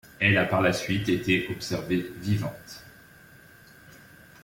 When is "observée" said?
1.51-2.11